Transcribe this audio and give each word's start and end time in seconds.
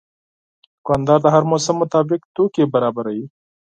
دوکاندار 0.75 1.19
د 1.23 1.27
هر 1.35 1.43
موسم 1.51 1.75
مطابق 1.83 2.21
توکي 2.35 2.63
برابروي. 2.73 3.25